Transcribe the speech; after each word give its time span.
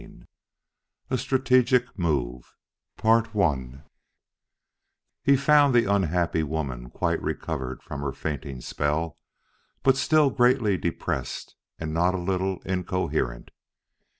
IV 0.01 0.25
A 1.11 1.17
STRATEGIC 1.19 1.85
MOVE 1.95 2.55
He 5.23 5.37
found 5.37 5.75
the 5.75 5.85
unhappy 5.93 6.41
woman 6.41 6.89
quite 6.89 7.21
recovered 7.21 7.83
from 7.83 8.01
her 8.01 8.11
fainting 8.11 8.61
spell, 8.61 9.19
but 9.83 9.95
still 9.95 10.31
greatly 10.31 10.75
depressed 10.75 11.55
and 11.77 11.93
not 11.93 12.15
a 12.15 12.17
little 12.17 12.63
incoherent. 12.65 13.51